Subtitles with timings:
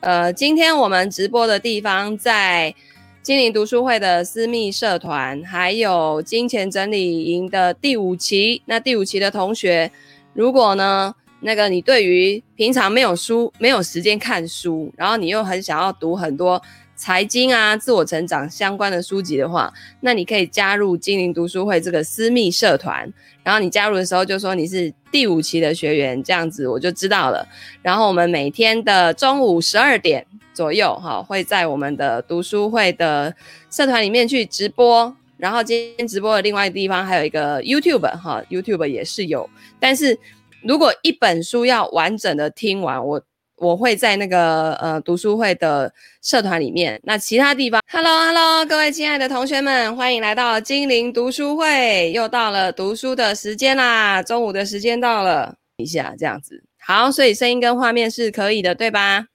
[0.00, 2.74] 呃，今天我们直播的地方在
[3.22, 8.62] 精灵读书会的私密社团，还有金钱整理营的第五期。
[8.64, 9.92] 那第五期的同学，
[10.32, 16.60] 如果呢，那个你对于平常没有书、没有时间看书，然后你又很想要读很多。
[17.00, 23.10] 财经啊，自我成长相关的书籍的话，那你可以加入精灵读书会这个私密社团。
[23.42, 27.48] 然后你加入的时候就说你是第五期的学员，这样子我就知道了。
[27.80, 33.34] 然后我们每天的中午十二点左右，哈，会在我们的读书会的
[33.70, 35.16] 社团里面去直播。
[35.38, 39.48] 然后今天直播的另外一个地方还有一个 YouTube，哈，YouTube 也是有。
[39.78, 40.18] 但是
[40.62, 43.22] 如果一本书要完整的听完，我。
[43.60, 45.92] 我会在那个呃读书会的
[46.22, 59.26] 社团里面，那其他地方，Hello Hello，各位亲爱的同学们，欢迎来到精灵读书会，又到了读书的时间啦，中午的时间到了，一下这样子，好，所以声音跟画面是可以的，对吧？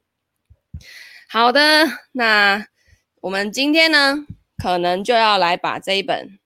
[1.30, 2.66] 好的，那
[3.22, 4.26] 我们今天呢，
[4.58, 6.40] 可能就要来把这一本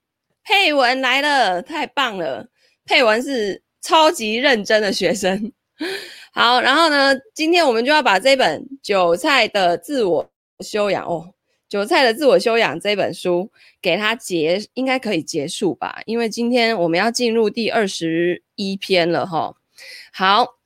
[0.44, 2.50] 配文来了，太棒了，
[2.86, 5.54] 配文是超级认真的学生。
[6.34, 11.30] 好，然后呢，今天我们就要把这本《韭菜的自我修养》哦，
[11.70, 16.02] 《韭菜的自我修养》这本书给它结，应该可以结束吧？
[16.06, 19.56] 因为今天我们要进入第二十一篇了哈。
[20.12, 20.59] 好，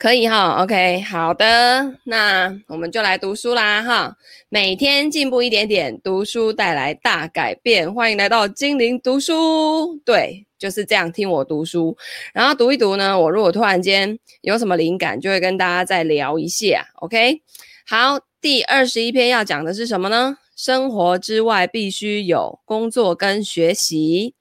[0.00, 4.16] 可以哈，OK，好的，那我们就来读书啦哈。
[4.48, 7.92] 每天进步一点点，读书带来大改变。
[7.92, 10.46] 欢迎来到精灵读书，对。
[10.58, 11.98] 就是这样听我读书，
[12.32, 13.18] 然后读一读呢。
[13.20, 16.86] 我如果突然间有什么灵感，就会跟大家再聊一下。
[16.96, 17.42] OK，
[17.86, 20.38] 好，第二十一篇要讲的是什么呢？
[20.56, 24.34] 生活之外必须有工作跟学习。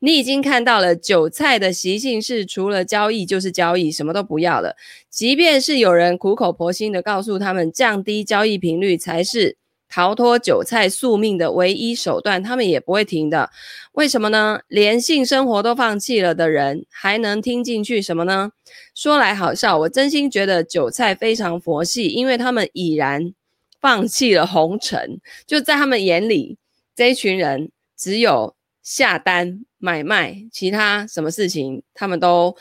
[0.00, 4.76] 你已经看到了韭菜的习性是，除了交易就是交易，什么都不要了。
[5.08, 9.56] 即便是有人苦口婆心的告诉他们，降低交易频率才是。
[9.92, 13.50] 逃脱韭菜宿命的唯一手段，他们也不会停的。
[13.94, 14.60] 为什么呢？
[14.68, 18.52] 连性生活都放弃了的人，还能听进去什么呢？
[18.94, 23.34] 说来好笑，我真心觉得韭菜非常佛系，因为他们已然
[23.80, 25.20] 放弃了红尘。
[25.44, 26.56] 就在他们眼里，
[26.94, 32.56] 这一群人只有下单买卖，其他什么事情他们都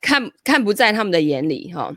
[0.00, 1.94] 看看不在他们的眼里，哈。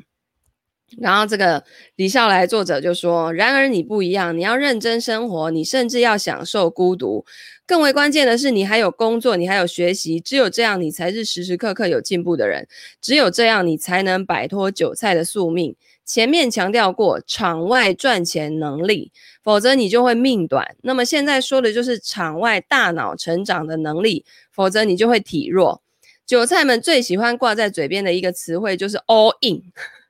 [0.99, 1.61] 然后这个
[1.97, 7.25] 李笑来作者就说：“然而你不一样，你要认真生活，你甚至要享受孤独。
[7.65, 10.21] 更为关键的是，你还有工作，你还有学习。
[10.21, 12.65] 只有这样，你才是时时刻刻有进步的人。
[13.01, 15.75] 只有这样，你才能摆脱韭菜的宿命。
[16.05, 19.11] 前面强调过场外赚钱能力，
[19.43, 20.77] 否则你就会命短。
[20.83, 24.23] 那么现在说的就是场外大脑成长的能力，
[24.53, 25.81] 否则你就会体弱。
[26.25, 29.63] 韭菜们最喜欢挂在嘴边的一个词汇就是 ‘all in’。”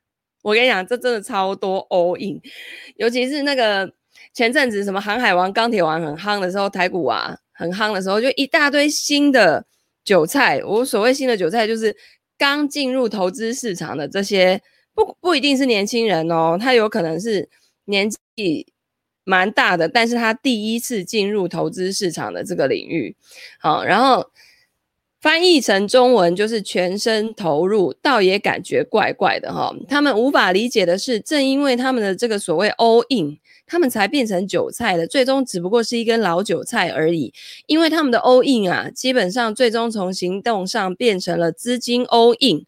[0.48, 2.40] 我跟你讲，这真的超多 all in，
[2.96, 3.92] 尤其是那个
[4.34, 9.66] 前阵子什么航海王、钢铁王很夯的时候，台股啊很夯的时候，就一大堆新的
[10.06, 10.62] 韭菜。
[10.64, 11.94] 我所谓新的韭菜，就是
[12.38, 14.62] 刚进入投资市场的这些，
[14.94, 17.50] 不不一定是年轻人哦，他有可能是
[17.84, 18.66] 年纪
[19.26, 23.14] 蛮大的，但是他第一次进入投资市场的这个领域。
[23.60, 24.32] 好，然后。
[25.20, 29.76] 翻译成中文就是全身投入，倒也感觉怪怪的哈。
[29.88, 37.34] 他们无法理解的是，正因为他们的这个所谓 all in，他们才变成韭菜的，最终只不过是一根老韭菜而已。
[37.66, 42.66] 因为他们的 all in 啊，基本上最终从行动上变成了资金 all in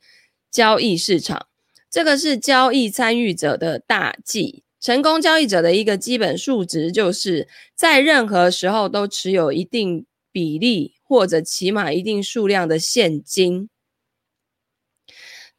[0.51, 1.45] 交易市场。
[1.91, 4.63] 这个是交易参与者的大忌。
[4.81, 10.93] 成功交易者的一个基本数值，就是在任何时候都持有一定比例。
[11.09, 13.67] 或者起码一定数量的现金，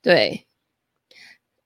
[0.00, 0.46] 对，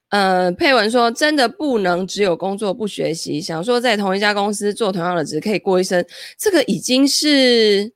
[0.09, 6.03] 呃，佩文说真的不能只有工作不学习，想说在同一家公司做同样的职可以过一生，
[6.39, 7.93] 这个已经是，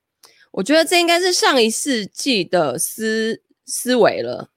[0.53, 4.51] 我觉得这应该是上一世纪的思思维了，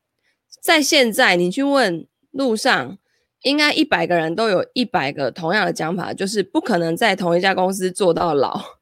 [0.61, 2.97] 在现在你去问路上，
[3.43, 8.81] 应该一百个人都有一百个同样的讲法，就是不可能在同一家公司做到老。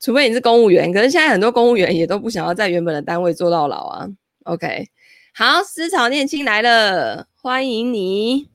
[0.00, 4.08] 除非你是公务员，可是现在很多公务员也都不想要在原本的单位做到老啊。
[4.44, 4.88] OK，
[5.34, 8.48] 好，思潮念青来了，欢迎你。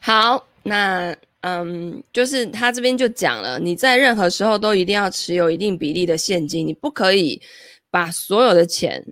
[0.00, 7.40] 好，那嗯，就是他这边就讲了，你在任何时候都一定要持有一定比例的现金，你不可以
[7.92, 9.06] 把所有的钱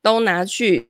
[0.00, 0.88] 都拿去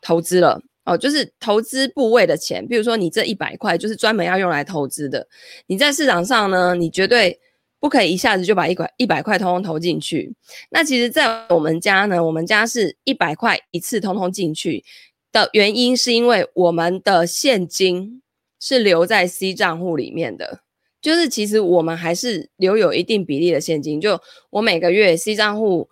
[0.00, 0.62] 投资了。
[0.84, 5.26] 哦，就是投资部位的钱，比如说你这一百块就是专门要用来投资的。
[5.66, 7.38] 你在市场上呢，你绝对
[7.78, 10.34] 不可以一下子就把一块一百块通通投进去。
[10.70, 14.84] 那其实，在我们家呢，我们家是一百块一次通通进去，
[15.30, 18.20] 的原因是因为我们的现金
[18.58, 20.62] 是留在 C 账户里面的，
[21.00, 24.00] 就是其实我们还是留有一定比例的现金。
[24.00, 24.20] 就
[24.50, 25.88] 我每个月 C 账户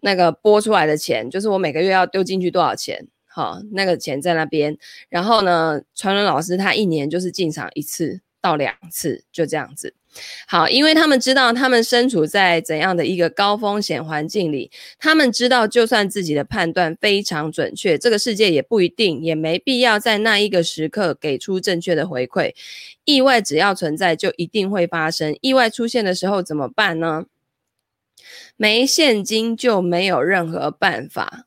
[0.00, 4.78] 那个拨出来的钱，就是我每个月要丢进去多少钱，好，那个钱在那边。
[5.08, 9.92] 然后呢，传伦老师他一年就是进场一次到两次，就这样子。
[10.46, 14.70] 好，因为他们知道他们身处在怎样的一个高风险环境里，
[15.00, 22.54] 他们知道就算自己的判断非常准确，这个世界也不一定，也没必要在那一个时刻给出正确的回馈。
[23.04, 25.36] 意外只要存在，就一定会发生。
[25.40, 27.24] 意外出现的时候怎么办呢？
[28.56, 31.46] 没现金就没有任何办法。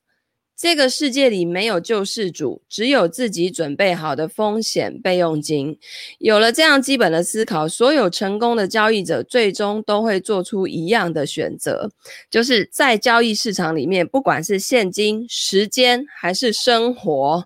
[0.57, 5.77] 这个世界里没有救世主，只有自己准备好的风险备用金。
[6.17, 11.91] 有了这样基本的思考，所有成功的交易者最终都会做出一样的选择，
[12.31, 17.45] 就是在交易市场里面，不管是现金、时间还是生活，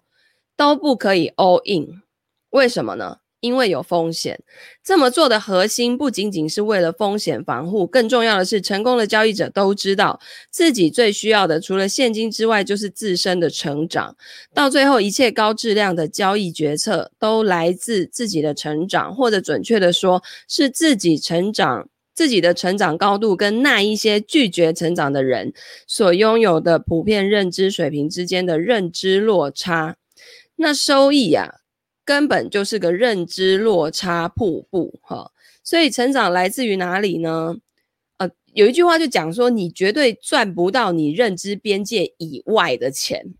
[0.56, 2.02] 都不可以 all in。
[2.52, 3.18] 为什么呢？
[3.42, 4.40] 因为有风险，
[4.84, 14.16] 这么做的核心不仅仅是为了风险防护，更重要的是，成功的交易者都知道自己最需要的，除了现金之外，就是自身的成长。
[14.54, 25.52] 到最后，一切高质量的交易决策都来自自己的成长，或者准确的说，是自己成长，自己的成长高度跟那一些拒绝成长的人
[25.88, 29.96] 所拥有的普遍认知水平之间的认知落差。
[30.58, 31.61] 那收益呀、
[32.04, 35.32] 根本就是个认知落差瀑布，哈！
[35.64, 37.56] 所以成长来自于哪里呢？
[38.18, 43.34] 呃，有一句话就讲说，你绝对赚不到你认知边界以外的钱。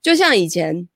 [0.00, 0.88] 就像以前，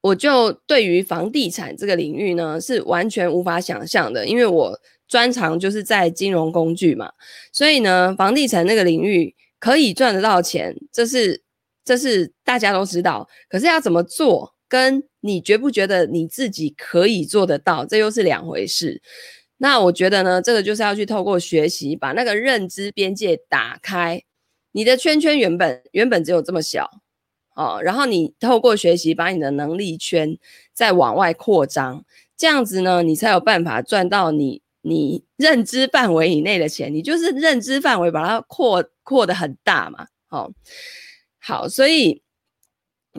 [0.00, 7.12] 我就对于房地产这个领域呢，是完全无法想象的，因为我专长就是在金融工具嘛，
[7.52, 11.42] 所以呢，房地产那个领域可以赚得到钱，这是
[11.84, 13.28] 这是大家都知道。
[13.48, 14.51] 可是要怎么做？
[14.72, 19.02] 跟你觉不觉得你自己可以做得到，这又是两回事。
[19.58, 24.22] 那我觉得呢，这个就是要去透过学习，把那个认知边界打开。
[24.70, 26.88] 你的圈圈原本原本只有这么小
[27.54, 30.38] 哦，然后你透过学习，把你的能力圈
[30.72, 32.02] 再往外扩张，
[32.34, 36.94] 这样子呢，你才有办法赚到你你认知范围以内的钱。
[36.94, 40.06] 你就是认知范围把它扩扩得很大嘛。
[40.28, 40.54] 好、哦，
[41.38, 42.22] 好，所以。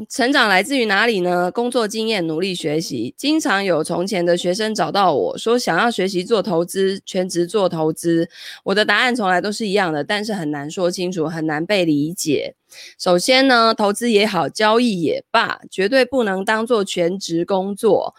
[0.09, 1.51] 成长来自于哪里呢？
[1.51, 3.13] 工作经验，努力学习。
[3.15, 8.27] 经常有从前的学生找到我说，想要学习做投资，全职做投资。
[8.63, 12.55] 我的答案从来都是一样的，但是很难说清楚，很难被理解。
[12.97, 18.15] 首先呢，投资也好，交易也罢，绝对不能当做全职工作，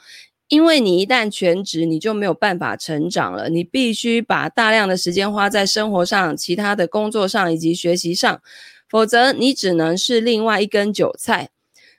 [0.46, 3.48] 因为你一旦全职，你就没有办法成长了。
[3.48, 8.40] 你必须把大量的时间花在生活上、其他的工作上以及学习上，
[8.88, 11.48] 否则你只能是另外一根韭菜。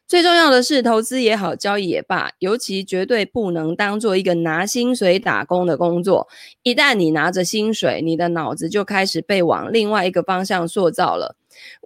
[0.08, 6.28] 最重要的是，投资也好，交易也罢，尤其绝对不能当做一个拿薪水打工的工作。
[6.62, 11.36] 一旦你拿着薪水，你的脑子就开始被往另外一个方向塑造了。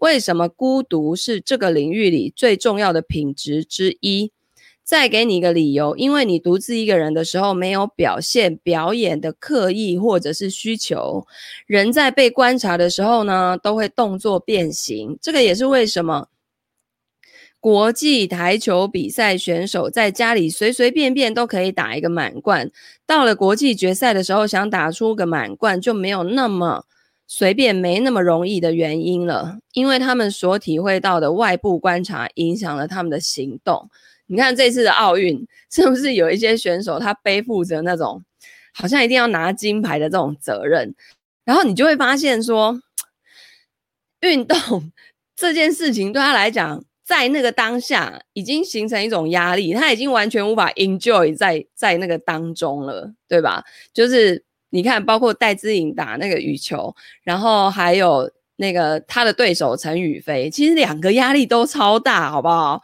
[0.01, 4.33] 为什么孤独是这个领域里最重要的品质之一？
[4.83, 11.25] 再给你一个理由，因为你独自一个人的时候，没有表现、表演的刻意或者是需求。
[11.67, 15.17] 人在被观察的时候呢，都会动作变形。
[15.21, 16.27] 这个也是为什么。
[17.61, 22.71] 国际台球比赛选手在家里随随便便都可以打一个满贯，
[23.05, 26.85] 到了国际决赛的时候，想打出个满贯就没有那么
[27.27, 29.59] 随便，没那么容易的原因了。
[29.73, 33.89] 因为他们所体会到的外部观察影响了他们的行动。
[34.27, 38.23] 你看这次的奥运，是不是有一些选手他背负着那种
[38.73, 40.95] 好像一定要拿金牌的这种责任？
[41.43, 42.79] 然后你就会发现说，
[44.21, 44.57] 运动
[45.35, 46.85] 这件事情对他来讲。
[47.09, 53.63] 在那个当下，已经形成一种压力，他已经完全无法 enjoy 在在那个当中了，对吧？
[53.91, 62.79] 就是你看，包括戴资颖打那个羽球，然后还有那个他的对手陈雨菲，其实两个压力都超大，好不好？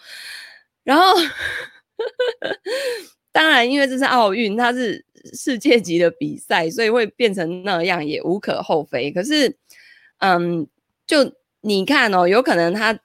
[0.83, 1.13] 然后，
[3.31, 9.11] 当然，因为这是奥运，它是世界级的比赛，所以会变成那样也无可厚非。
[9.11, 9.55] 可是，
[10.17, 10.67] 嗯，
[11.05, 12.99] 就你看哦，有可能他。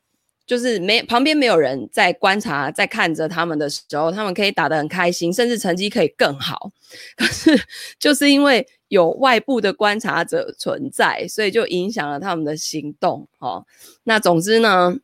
[0.50, 6.72] 就是没旁边没有人在观察，在看着他们的时候，他们可以打得很开心，甚至成绩可以更好。
[7.16, 7.56] 可是
[8.00, 13.28] 就是因为有外部的观察者存在，所以就影响了他们的行动。
[13.38, 13.64] 哦，
[14.02, 14.96] 那总之呢，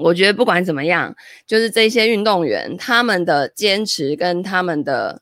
[0.00, 1.14] 我觉得不管怎么样，
[1.46, 5.20] 就是这些运动员他们的坚持跟他们的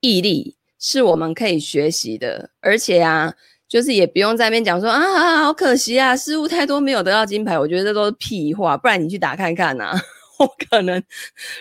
[0.00, 3.34] 毅力是我们可以学习的，而且啊。
[3.72, 10.00] 就是也不用在那边讲说啊啊，好可惜啊，失误太多没有得到金牌，我觉得这都是屁话，不然你去打看看呐、啊，
[10.38, 11.02] 我可能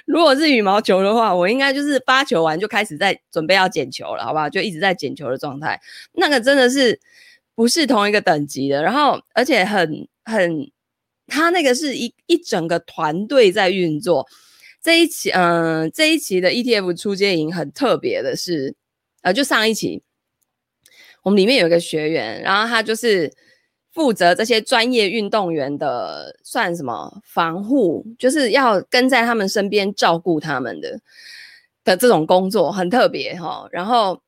[0.03, 4.49] 如果是羽毛球的话，我应该就是发球完就开始在准备要捡球了，好不好？
[4.49, 5.79] 就一直在捡球的状态。
[6.11, 6.99] 那个真的是
[7.55, 10.69] 不是同一个等级的，然后而且很很，
[11.27, 14.27] 他那个是一一整个团队在运作。
[14.83, 18.75] 这一期，嗯、这一期的 ETF 出街营很特别的是，
[19.21, 20.03] 呃，就上一期
[21.21, 23.31] 我们里面有一个学员，然后他就是。
[23.93, 30.97] 负责这些专业运动员的算什么防护，就是要跟在他们身边照顾他们的
[31.83, 33.67] 的这种工作很特别哈。
[33.69, 34.21] 然后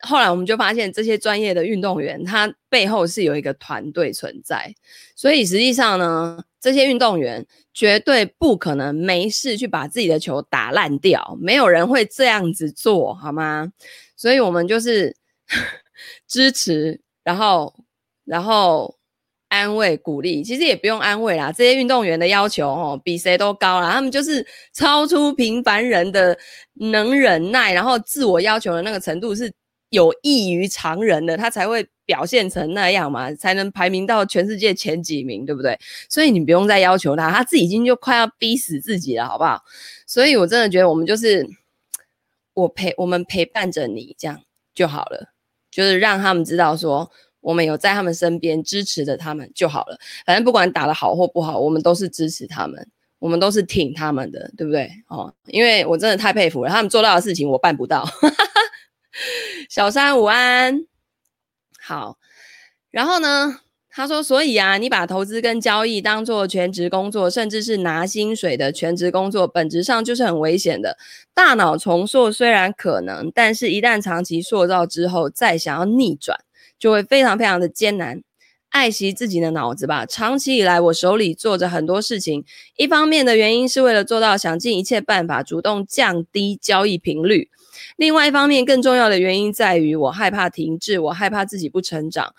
[0.00, 4.74] 后来我们就发现，这些专业的运动员他背后是有一个团队存在，
[5.14, 13.70] 所以实际上呢，这些运动员绝对不可能没事去把自己的球打烂掉，没有人会这样子做好吗？
[14.16, 15.14] 所以我们就是
[16.26, 17.74] 支持，然后。
[18.24, 18.96] 然后
[19.48, 21.50] 安慰鼓励，其实也不用安慰啦。
[21.50, 23.90] 这些运动员的要求哦，比谁都高啦。
[23.90, 26.38] 他们就是超出平凡人的
[26.74, 29.52] 能忍耐，然后自我要求的那个程度是
[29.88, 35.76] 有异于常人的，他才会表现成那样嘛，才能排名到全世界前几名，对不对？
[36.08, 39.60] 所以你不用再要求他，他自己已经就快要逼死自己了，好不好？
[40.06, 41.44] 所以我真的觉得我们就是
[42.54, 44.40] 我陪我们陪伴着你，这样
[44.72, 45.31] 就好了，
[45.72, 47.10] 就是让他们知道说。
[47.42, 52.88] 我们有在他们身边支持着他们就好了，反正不管打得好或不好，我们都是支持他们，
[53.18, 54.88] 我们都是挺他们的，对不对？
[55.08, 58.08] 哦，因为我真的太佩服了，他们做到的事情我办不到。
[59.68, 60.86] 小三午安，
[61.80, 62.16] 好，
[62.92, 63.58] 然后呢，
[63.94, 70.96] 他说，所以啊，你把投资跟交易当做全职工作，甚至是拿薪水的全职工作，本质上就是很危险的。
[71.34, 76.38] 大脑重塑虽然可能，但是一旦长期塑造之后，再想要逆转。
[76.78, 78.20] 就会非常非常的艰难，
[78.70, 80.04] 爱惜自己的脑子吧。
[80.04, 82.44] 长期以来，我手里做着很多事情，
[82.76, 87.48] 一方面的原因是为了做到想尽一切办法主动降低交易频率，
[87.94, 92.34] 另外一方面更重要的原因在于我害怕停滞，我害怕自己不成长，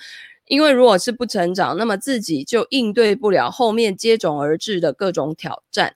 [0.54, 5.96] 因为如果是不成长，那么自己就应对不了后面接踵而至的各种挑战。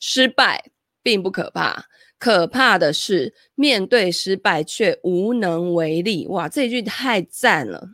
[0.00, 0.72] 失败
[1.04, 1.84] 并不可怕。
[2.18, 6.26] 可怕的是，面对失败却无能为力。
[6.26, 7.90] 哇，这句太赞了！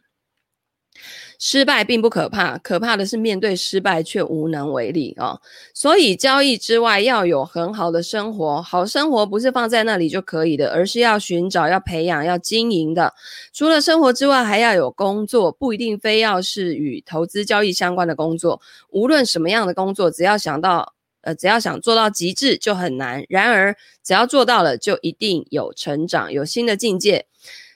[1.47, 5.41] 失败并不可怕，可怕的是面对失败却无能为力啊、哦！
[5.75, 8.63] 所以，交易之外要有很好的生活。
[8.63, 13.13] 好生活不是放在那里就可以的，而是要寻找、要培养、要经营的。
[13.53, 18.63] 除了生活之外，还要有工作，不一定非要是与投资交易相关的工作。
[18.89, 20.95] 无论什么样的工作，只要想到。
[21.27, 23.25] 呃，只要想做到极致就很难。
[23.31, 27.25] 然而，只要做到了，就一定有成长，有新的境界。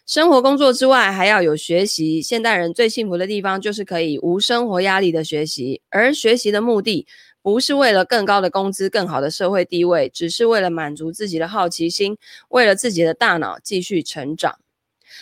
[0.09, 2.23] 生活工作之外，还要有学习。
[2.23, 5.83] 现代人最幸福的地方，就是可以无生活压力的学习。
[5.91, 7.07] 而学习的目的，
[7.43, 12.17] 不是为了更高的工资、更好的社会地位，只是为了满足自己的好奇心，
[12.49, 14.59] 为了自己的大脑继续成长。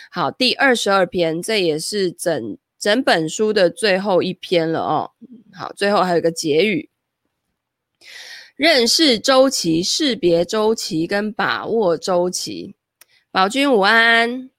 [0.09, 5.11] 好，第二十二篇，这也是整整本书的最后一篇了哦。
[5.51, 6.89] 好，最后还有一个结语。
[8.55, 12.73] 认识周期、识别周期跟把握周期。
[13.33, 14.49] 宝君午安。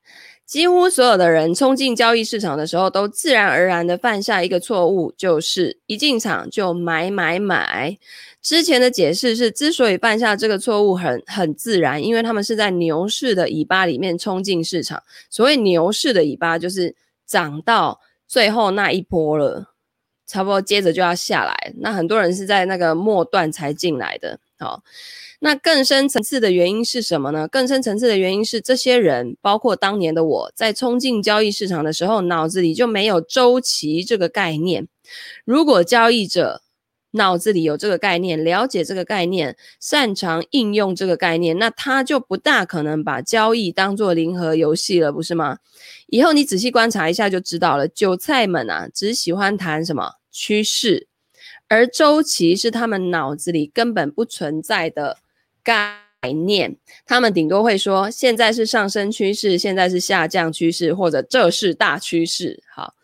[0.48, 7.98] 几乎所有的人冲进交易市场的时候，都自然而然的犯下一个错误，就是一进场就买买买。
[8.40, 15.02] 之前的解释是，之所以犯下这个错误很很自然，因为他们是在牛市的尾巴里面冲进市场。
[15.28, 19.74] 所谓牛市的尾巴，就是涨到最后那一波了。
[20.26, 24.38] 差不多接着就要下来，那很多人是在那个末段才进来的。
[24.58, 24.82] 好，
[25.40, 27.46] 那更深层次的原因是什么呢？
[27.46, 34.88] 更深层次的原因是，这些人，包括当年的我，在冲进交易市场的时候，脑子里就没有周期这个概念。
[35.44, 36.62] 如果交易者
[37.12, 45.58] 脑子里有这个概念，了解这个概念，擅长应用这个概念，那他就不大可能把交易当作零和游戏了，不是吗？
[46.08, 47.86] 以后你仔细观察一下就知道了。
[47.86, 50.14] 韭菜们啊，只喜欢谈什么？
[50.30, 51.06] 趋势，
[51.68, 55.18] 而周期是他们脑子里根本不存在的
[55.68, 56.76] 概念。
[57.04, 62.94] 他们顶多会说：“现在是上升趋势，现在是下降趋势，或者这是大趋势。”好，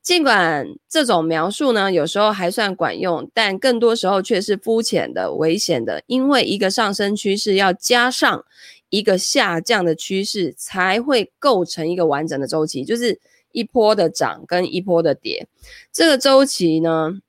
[0.00, 6.02] 尽管这种描述呢，有时候还算管用，但更多时候却是肤浅的、危险的。
[6.06, 8.44] 因为一个上升趋势要加上
[8.88, 13.20] 一个下降的趋势，才会构成一个完整的周期，就是。
[13.54, 15.46] 一波的涨跟一波的跌，
[15.92, 17.20] 这个周期呢，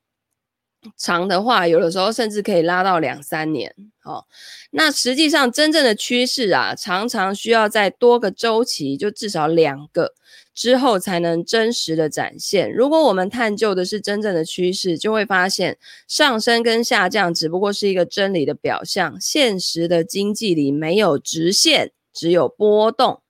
[0.98, 3.74] 长的话，有的时候甚至可以拉到两三年。
[4.04, 4.24] 哦，
[4.72, 10.13] 那实际上真正的趋势啊，常常需要在多个周期，就至少两个
[10.54, 12.72] 之后才能真实的展现。
[12.72, 15.77] 如果我们探究的是真正的趋势，就会发现
[16.08, 19.20] 上升跟下降只不过是一个真理的表象。
[19.20, 23.22] 现实的经济里没有直线，只有波动。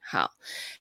[0.00, 0.32] 好，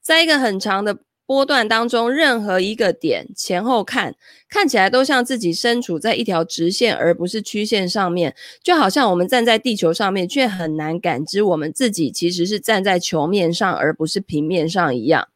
[0.02, 0.98] 在一个很长的。
[1.26, 4.16] 波段当中，任何一个点前后看，
[4.50, 8.36] 看起来都像自己身处在一条直线，而不是曲线上面。
[8.62, 15.30] 就好像我们站在地球上面，却很难感知我们自己其实是站在球面上，而不是平面上一样。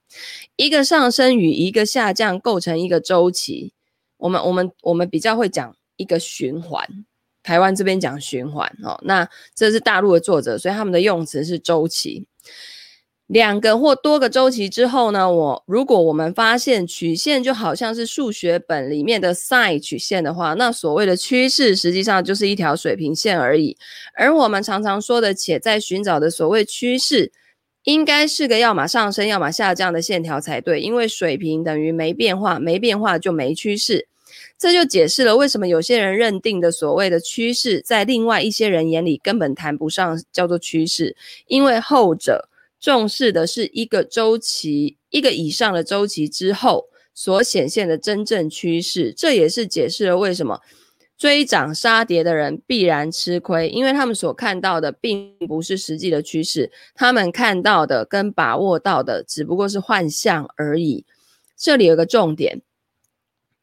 [0.56, 3.74] 一个上升与一个下降构成一个周期。
[4.18, 6.86] 我们我们我们比较会讲一个循环，
[7.44, 9.00] 台湾这边讲循环哦。
[9.04, 12.26] 那这是大陆的作者，所以他们的用词是周期。
[13.28, 23.76] 两个或多个周期之后呢，我如果我们发现曲线就好像是数学本里面的 sin 曲线的话，那所谓的趋势实际上就是一条水平线而已。
[24.16, 27.30] 而我们常常说的且在寻找的所谓趋势，
[27.84, 34.08] 应该是个要么上升要么下降的线条才对，因为水平等于没变化，没变化就没趋势。
[34.58, 41.18] 这就解释了为什么有些人认定的所谓的趋势，在另外一些人眼里根本谈不上叫做趋势，
[41.48, 42.47] 因为后者。
[42.80, 50.62] 重视的是一个周期，一个以上的周期之后所显现的真正趋势，这也是解释了为什么
[51.18, 61.06] 追涨杀跌的人必然吃亏，因为他们所看到的并不是实际的趋势，他们看到的跟把握到的只不过是幻象而已。
[61.58, 62.62] 这里有个重点，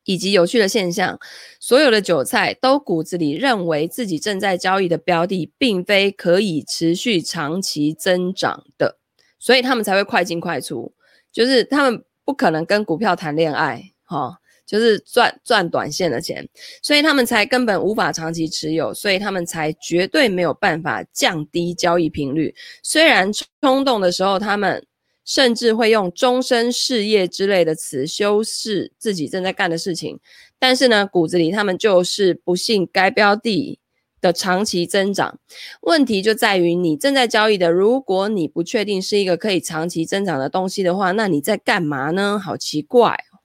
[0.02, 1.20] 以及有趣的现象，
[1.60, 8.98] 所有的韭菜都骨子里认为自己正在交易的标的，并非可以持续长期增长的。
[9.38, 10.92] 所以他们才会快进快出，
[11.32, 16.48] 就是他们不可能跟股票谈恋爱，哈、哦，就是赚赚短线的钱，
[16.82, 22.54] 所以他们才根本无法长期持有，所以他们才绝对没有办法降低交易频率。
[22.82, 24.86] 虽然冲动的时候，他们
[25.24, 30.18] 甚至会用终身事业之类的词修饰自己正在干的事情，
[30.58, 33.78] 但是呢，骨子里他们就是不信该标的
[34.24, 35.38] 的长期增长，
[35.82, 42.38] 问题就在于你正在交易的，如果你不确定是一个可以长期增长的东西的话，那你在干嘛呢？
[42.42, 43.44] 好奇怪哦，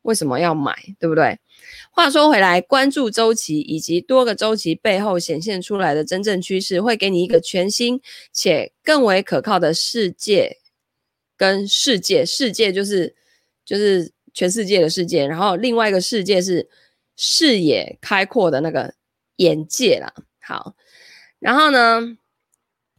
[0.00, 0.74] 为什么要买？
[0.98, 1.38] 对不对？
[1.90, 8.00] 话说回来，关注周期以及多个周期背后显现出来的真正趋势，会给你一个全新
[8.32, 10.56] 且更为可靠的世界
[11.36, 12.24] 跟世界。
[12.24, 13.14] 世界就是
[13.62, 16.66] 就是全世界的世界，然后另外一个世界是
[17.14, 18.94] 视野开阔的那个。
[19.42, 20.74] 眼界啦，好，
[21.40, 22.16] 然后呢，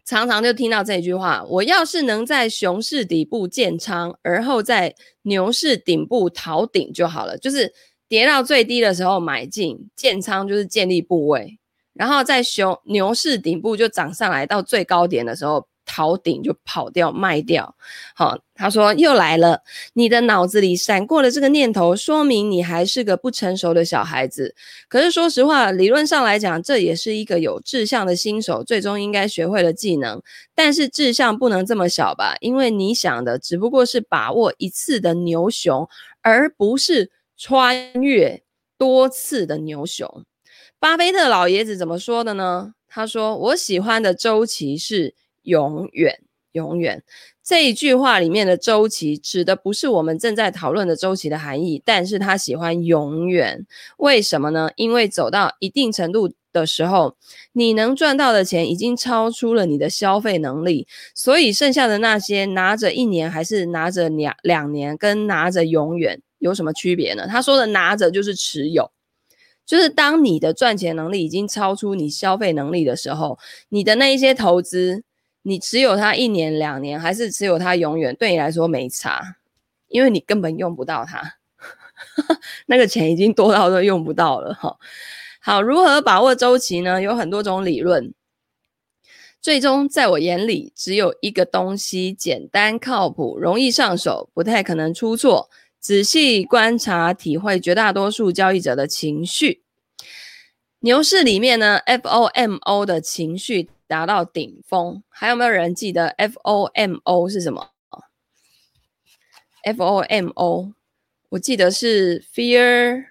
[0.05, 7.37] 常常就听到这句话：我要是能在熊市底部建仓，而后在牛市顶部逃顶就好了。
[7.37, 7.73] 就是
[8.09, 11.57] 跌到最低的时候买进，建仓就是建立部位，
[11.93, 15.67] 然后在熊牛市顶部就涨上来到最高点的时候。
[15.85, 17.75] 逃顶就跑掉卖掉，
[18.15, 19.61] 好，他说又来了，
[19.93, 24.55] 你的脑子里闪过了这个念头，说明你还是个不成熟的小孩子。
[24.87, 30.21] 可是说实话，理论上来讲，这也是一个有志向的新手最终应该学会的技能。
[30.55, 32.35] 但是志向不能这么小吧？
[32.39, 35.87] 因为你想的只不过是把握一次的牛熊，
[36.21, 38.41] 而不是穿越
[38.77, 40.23] 多次的牛熊。
[40.79, 42.73] 巴菲特老爷子怎么说的呢？
[42.87, 46.19] 他说：“我喜欢的周期是。”永远，
[46.51, 47.03] 永远
[47.43, 53.65] 这一句话里面的周期指的不是我们正在讨论的周期的含义，但是他喜欢永远，
[53.97, 54.69] 为什么呢？
[54.77, 57.17] 因为走到一定程度的时候，
[57.51, 67.27] 你能赚到的钱已经超出了你的消费能力，所以剩下的那些拿着一年还是拿着两两年，跟拿着永远有什么区别呢？
[67.27, 68.89] 他说的拿着就是持有，
[69.65, 75.03] 就是当你的赚钱能力已经超出你消费能力的时候，你的那一些投资。
[75.43, 79.37] 你持有它一年两年，还是持有它永远，对你来说没差，
[79.89, 81.35] 因为你根本用不到它，
[82.67, 84.77] 那个钱已经多到都用不到了哈。
[85.41, 87.01] 好，如何把握周期呢？
[87.01, 88.13] 有很多种理论，
[89.41, 95.49] 最终在我眼里只有一个东西，简单靠谱，容易上手，不太可能出错。
[95.81, 99.63] 仔细观察，体会绝大多数交易者的情绪。
[100.79, 103.69] 牛市里面呢，FOMO 的情绪。
[103.87, 107.71] 达到顶峰，还有没有人记得 FOMO 是什么
[109.63, 110.73] ？FOMO，
[111.29, 113.05] 我记得是 fear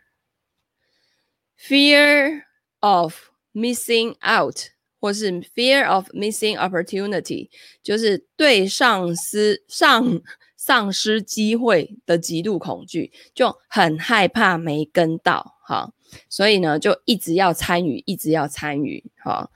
[1.59, 2.43] fear
[2.81, 4.57] of missing out，
[5.01, 7.49] 或是 fear of missing opportunity，
[7.83, 10.21] 就是对上司上
[10.57, 15.93] 丧失机会的极度恐惧，就很害怕没跟到，哈，
[16.29, 19.51] 所以呢，就一直要参与，一直要参与，哈。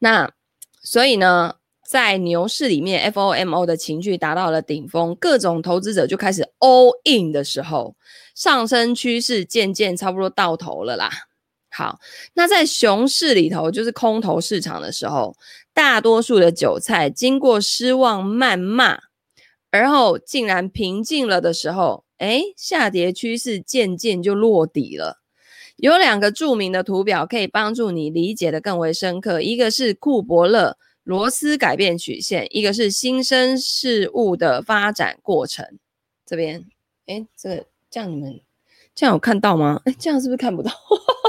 [0.00, 0.32] 那
[0.90, 7.94] 所以呢，在牛市里面，FOMO 的情绪达到了顶峰，各种投资者就开始 all in 的时候，
[8.34, 11.10] 上升趋势渐渐差不多到头了啦。
[11.68, 12.00] 好，
[12.32, 15.36] 那在熊市里头，就是空头市场的时候，
[15.74, 18.98] 大多数的韭菜经过失望谩骂。
[19.70, 25.20] 而后竟然平静了的时候，哎，下跌趋势渐渐就落底了。
[25.78, 35.78] 有两个著名的图表可以帮助你理解得更为深刻，一个是库伯勒罗斯改变曲线，一个是新生事物的发展过程。
[36.26, 36.66] 这边，
[37.06, 38.40] 哎，这个这样你们
[38.92, 39.80] 这样有看到吗？
[39.84, 40.70] 哎，这样是不是看不到？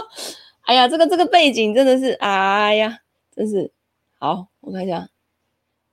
[0.65, 2.99] 哎呀，这个这个背景真的是，哎呀，
[3.35, 3.71] 真是
[4.17, 5.09] 好，我看一下。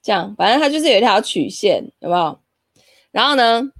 [0.02, 2.40] 这样，反正它就是有一条曲线，有没有？
[3.10, 3.70] 然后呢，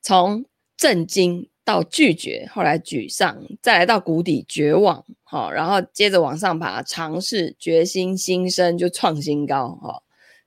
[0.00, 0.44] 从
[0.76, 10.00] 震惊到拒绝，后来沮丧，再来到谷底绝望，好，然后接着往上爬，尝试、决心、新生，就创新高，哈，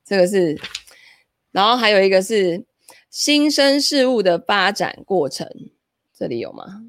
[0.05, 0.57] 这个是。
[1.51, 2.63] 然后还有一个是
[3.09, 5.45] 新生事物的发展过程，
[6.17, 6.85] 这里有吗？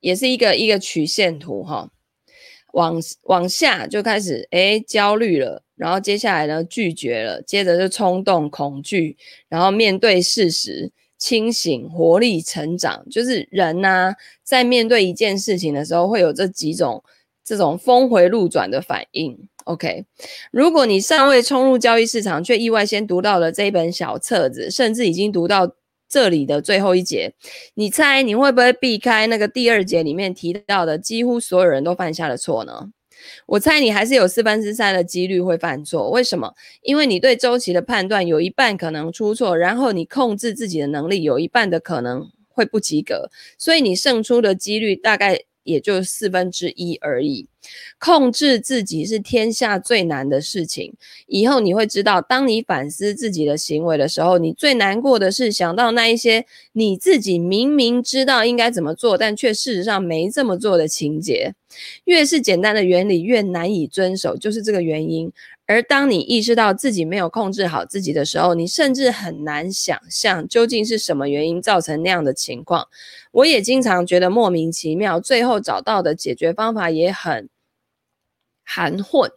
[0.00, 1.90] 也是一个一个曲线图，哈，
[2.72, 5.62] 往往下就开始，哎，焦虑了。
[5.74, 9.18] 然后接下来呢，拒绝了，接着就冲动、恐惧，
[9.50, 17.02] 然后面对事实，清醒、活力、成长，就是人呐、在面对一件事情的时候，会有这几种
[17.44, 19.48] 这种峰回路转的反应。
[19.64, 20.04] OK，
[20.52, 25.74] 如果你尚未冲入交易市场，却意外先读到了这一本小册子，甚至已经读到
[26.08, 27.32] 这里的最后一节，
[27.74, 32.90] 你猜你会不会避开那个第二节里面提到的几乎所有人都犯下的错呢？
[33.46, 36.54] 我猜你还是有四分之三的几率会犯错，为什么？
[36.82, 47.46] 因为你对周期的判断有一半可能出错，然后你控制自己的能力有一半的可能会不及格，所以你胜出的几率大概也就四分之一而已。
[47.98, 50.94] 控制自己是天下最难的事情。
[51.26, 61.54] 以后你会知道，当你反思自己的行为的时候，你最难过的是想到那一些你自己明明知道应该怎么做，但却事实上没这么做的情节。
[62.04, 65.30] 越是简单的原理，越难以遵守，就是这个原因。
[65.66, 72.86] 而当你意识到自己没有控制好自己的时候，你甚至很难想象究竟是什么原因造成那样的情况。
[73.32, 77.48] 我也经常觉得莫名其妙，最后找到的解决方法也很
[78.62, 79.30] 含混，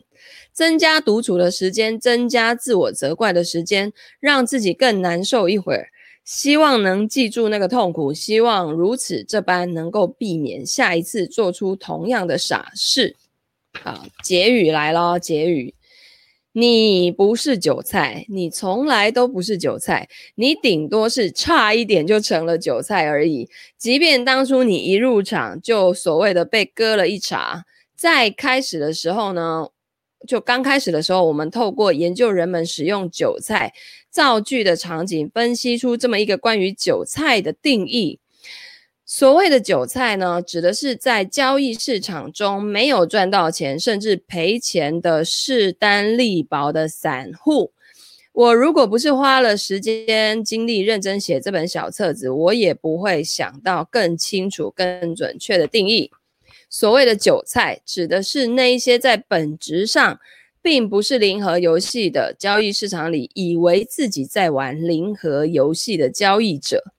[0.54, 5.89] 增加独处的时间，增加自我责怪的时间，让自己更难受一会儿。
[6.24, 13.15] 希望能记住那个痛苦，希望如此这般能够避免下一次做出同样的傻事。
[13.82, 15.74] 好，结语来了，结语。
[16.51, 23.47] 你不是韭菜，你从来都不是韭菜，你顶多是差一点就成了韭菜而已。
[23.77, 27.65] 即便当初你一入场就所谓的被割了一茬。
[27.95, 29.67] 在开始的时候呢，
[30.27, 33.73] 就刚开始的时候，我们透过研究人们使用韭菜
[34.09, 38.19] 造句的场景，分析出这么一个关于韭菜的定义。
[39.19, 47.73] 所谓的韭菜呢，指的是在交易市场中没有赚到钱，甚至赔钱的势单力薄的散户。
[48.32, 56.10] 我如果不是花了时间精力认真写这本小册子，我也不会想到更清楚、更准确的定义。
[56.69, 60.17] 所谓的韭菜，指的是那一些在本质上
[60.62, 66.93] 并不是零和游戏的交易市场里，以为自己在玩零和游戏的交易者。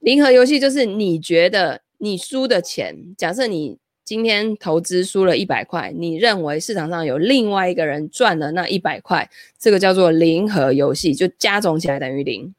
[0.00, 12.54] 零和游戏就是你觉得你输的钱，假设你今天投资输了一百块，你认为市场上有另外一个人赚了那一百块，这个叫做零和游戏，就加总起来等于零。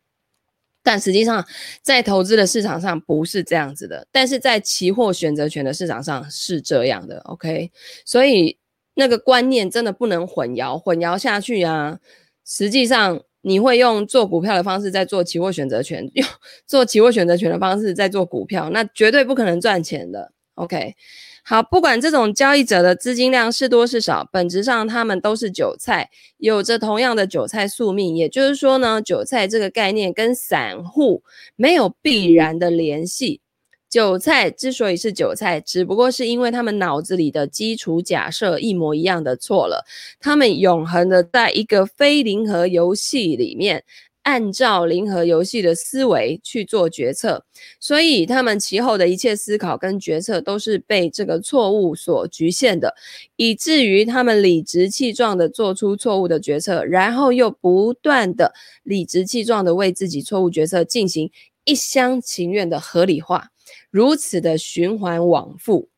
[0.82, 1.46] 但实际上，
[1.82, 7.20] 在投资的市场上不是这样子的，但是在期货选择权的市场上是这样的。
[7.26, 7.72] OK，
[8.06, 8.58] 所以
[8.94, 12.00] 那个观念真的不能混淆，混淆下去啊，
[12.46, 16.26] 实际上你会用做股票的方式在做期货选择权，用
[16.68, 20.32] 做期货选择权的方式在做股票，那绝对不可能赚钱的。
[20.54, 20.96] OK。
[21.42, 28.16] 好，不管这种交易者的资金量是多是少，本质上他们都是韭菜，有着同样的韭菜宿命。
[28.16, 31.24] 也就是说呢，韭菜这个概念跟散户
[31.56, 33.42] 没有必然的联系。
[33.90, 39.84] 韭菜之所以是韭菜，只不过是因为他们脑子里的基础假设一模一样的错了。
[40.20, 43.84] 他们永恒的在一个非零和游戏里面，
[44.22, 47.44] 按照零和游戏的思维去做决策，
[47.80, 52.94] 所以他们其后的一切思考跟决策都是被这个错误所局限的，
[53.38, 61.32] 以至于他们理直气壮地做出错误的决策，然后又不断地理直气壮地为自己错误决策进行
[61.64, 63.50] 一厢情愿的合理化，
[63.90, 65.90] 如此的循环往复。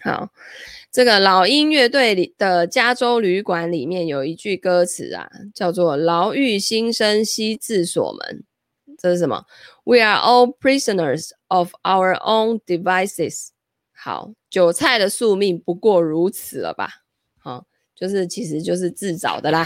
[0.00, 0.30] 好。
[0.92, 8.42] 这个老鹰乐队里的加州旅馆里面有一句歌词啊，叫做“牢狱新生悉自锁门”，
[8.98, 9.44] 这是什么
[9.84, 13.50] ？We are all prisoners of our own devices。
[13.92, 16.90] 好，韭菜的宿命不过如此了吧？
[17.38, 19.64] 好，就是其实就是自找的啦。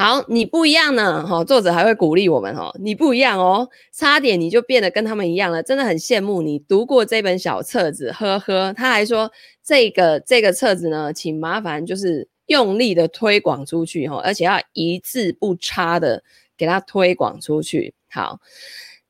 [0.00, 8.72] 好，你不一样呢，哈，作者还会鼓励我们，哈，你不一样哦，差点你就变得跟他们一样了，真的很羡慕你读过这本小册子，呵呵。
[8.72, 9.30] 他还说，
[9.62, 16.24] 这个这个册子呢，请麻烦就是用力的推广出去，哈，而且要一字不差的
[16.56, 17.92] 给它推广出去。
[18.10, 18.40] 好，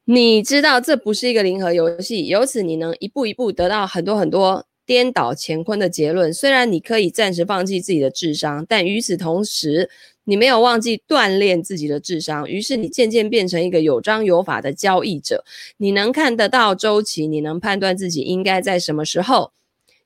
[0.07, 6.35] 你知道这不是一个零和游戏，由此你能一步一步得到很多很多颠倒乾坤的结论。
[6.35, 9.89] 虽然你可以暂时放弃自己的智商，但与此同时，
[10.25, 15.45] 你没有忘记锻炼自己的智商，于是你渐渐变成一个有章有法的交易者。
[15.77, 19.53] 你能看得到周期，你能判断自己应该在什么时候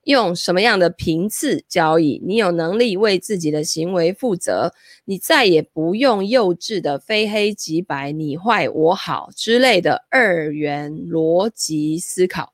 [0.03, 2.21] 用什么样的频次交易。
[2.23, 4.75] 你有能力为自己的行为负责。
[5.07, 12.54] 你再也不用幼稚的非黑即白、你坏我好之类的二元逻辑思考。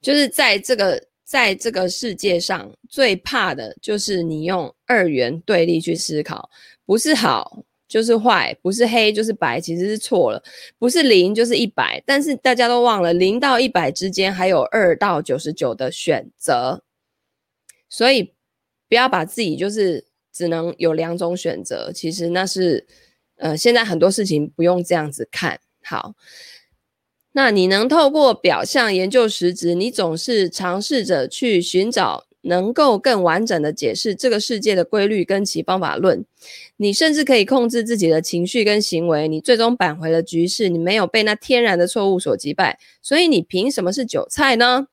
[0.00, 1.02] 就是在这个。
[1.28, 6.48] 在这个世界上最怕的就是你用二元对立去思考，
[6.86, 10.42] 不是好就是坏，不是黑就是白，其实是错了，
[10.78, 16.82] 不是零就是一百，但是大家都忘了零到一百之间还有二到九十九的选择，
[17.90, 18.32] 所以
[18.88, 22.86] 不要把自己就是只能有两种选择，其实那是
[23.36, 26.14] 呃现在很多事情不用这样子看好。
[27.38, 36.24] 那你能透过表象研究实质，你总是尝试着去寻找能够更完整的解释这个世界的规律跟其方法论。
[36.78, 39.28] 你甚至可以控制自己的情绪跟行为。
[39.28, 42.76] 你最终扳回了局势，你没有被那天然的错误所击败。
[43.00, 44.88] 所以你凭什么是韭菜呢？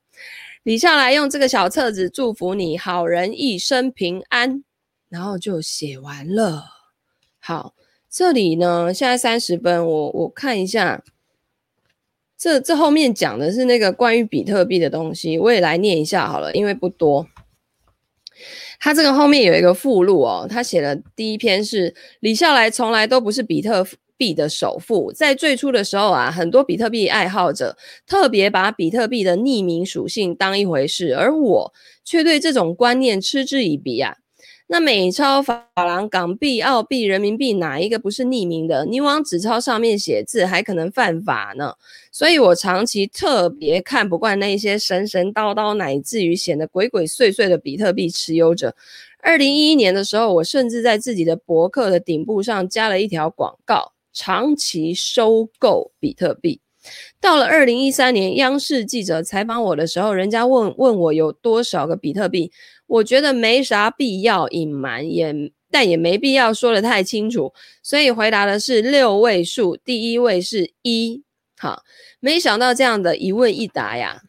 [0.62, 4.62] 李笑来用这个小册子祝福你好人一生平安，
[5.08, 6.66] 然后就写完了。
[7.40, 7.74] 好，
[8.08, 11.02] 这里呢，现在三十分，我我看一下。
[12.38, 17.26] 这这后面讲的是那个关于比特币的东西，我也来念一下好了，因为不多。
[18.78, 23.86] 他这个后面有一个附录哦，他写的第一篇是李笑来从来都不是比特
[24.18, 27.74] 币的首富，在最初的时候啊，很多比特币爱好者
[28.06, 31.72] 特别把比特币的匿名属性当一回事，而我
[32.04, 34.16] 却对这种观念嗤之以鼻啊。
[34.68, 38.84] 那美钞、法郎、港币、澳币、人民币，哪一个不是匿名的？
[38.86, 41.74] 你往纸钞上面写字，还可能犯法呢。
[42.10, 48.74] 所以我长期特别看不惯那些神神叨叨，乃至于显得鬼鬼祟祟的比特币持有者。
[49.20, 56.60] 二零一一年的时候，我甚至在自己的博客的顶部上加了一条广告：长期收购比特币。
[57.20, 62.52] 到了二零一三年，央视记者采访我的时候，人家问问我有多少个比特币。
[62.86, 65.34] 我觉得没啥必要隐瞒，也
[65.70, 71.22] 但也没必要说得太清楚，所以回答的是六位数，第一位是一。
[71.58, 71.82] 好，
[72.20, 74.22] 没想到这样的一问一答呀，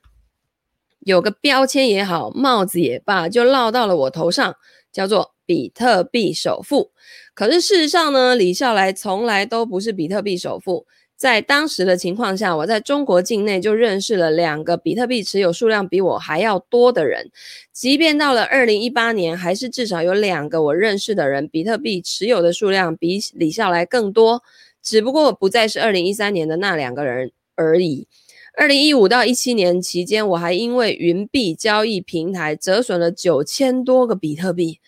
[1.01, 4.55] 有个标签也好，帽子也罢，就落到了我头上，
[4.91, 6.91] 叫做比特币首富。
[7.33, 10.87] 可是事实上呢，李笑来从来都不是比特币首富。
[11.17, 17.31] 在当时的情况下，我在中国境内就认识了两个比特币持有数量比我还要多的人。
[17.73, 24.43] 即便到了二零一八年，还是至少有两个我认识的人比特币持有的数量比李笑来更多，
[24.83, 28.07] 只不过不再是二零一三年的那两个人而已。
[28.53, 34.79] 二零一五到一七年期间，我还因为云币交易平台折损了九千多个比特币。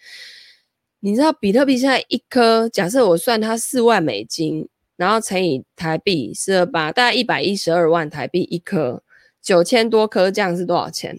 [0.99, 4.67] 你知道比特币现在一颗，假设我算它四万美金。
[4.99, 9.01] 然后乘以台币四二八，大概一百一十二万台币一颗，
[9.41, 11.17] 九千多颗，这样是多少钱？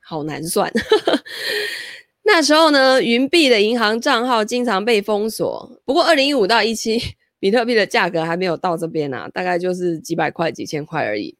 [0.00, 0.68] 好难算。
[2.26, 5.80] 那时候呢，云币的银行账号经常被封锁。
[5.84, 7.00] 不过二零一五到一七，
[7.38, 11.36] 比特币的价格还没有到这边啊，大概就是几百块、几千块而已。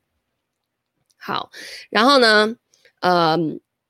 [1.16, 1.50] 好，
[1.90, 2.54] 然后呢，
[3.00, 3.37] 呃，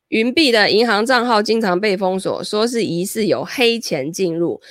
[0.08, 4.62] 云币的银行账号经常被封锁，说是疑似有黑钱进入。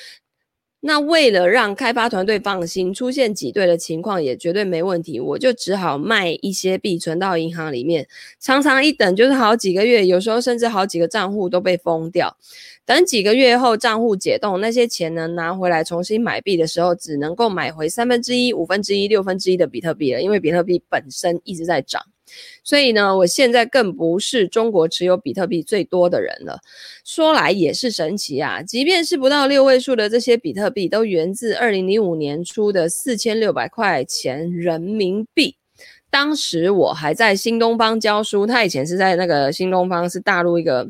[0.80, 8.08] 那为了让开发团队放心，出现挤兑的情况也绝对没问题，我就只好卖一些币存到银行里面，
[8.40, 12.38] 常常一等就是好几个月，有时候甚至好几个账户都被封掉。
[12.86, 22.02] 等几个月后账户解冻，那些钱呢拿回来重新买币的时候，只能够买回三分之一、五分之一、六分之一的比特币了，因为比特币本身一直在涨。
[22.64, 26.60] 所以呢，我现在更不是中国持有比特币最多的人了。
[27.04, 35.56] 说来也是神奇啊，即便是不到六位数的这些比特币，都源自二零零五年初的四千六百块钱人民币。
[36.10, 40.90] 当时我还在新东方教书，他以前是在那个新东方，是大陆一个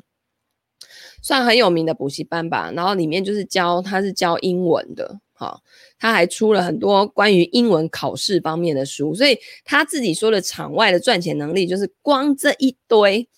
[1.21, 5.19] 算很有名的补习班吧，然后里面就是教，他是教英文的。
[5.39, 5.61] 好，
[5.99, 13.29] 他还出了很多关于英文考试方面的书，所以他自己说的场外的赚钱能力，就是光这一堆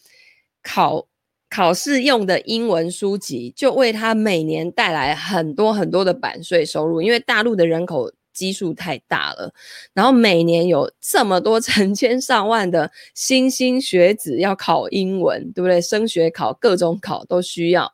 [0.63, 1.05] 考
[1.49, 7.01] 考试用的英文书籍，就为他每年带来很多很多的版税收入。
[7.01, 9.53] 因为大陆的人口基数太大了，
[9.93, 15.81] 然后每年有这么多 成千上万的莘莘学子要考英文，对不对？
[15.81, 17.91] 升学考、各种考都需要，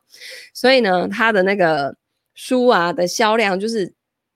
[0.53, 1.95] 所以呢，他的那个。
[2.35, 3.91] 书啊的销量就是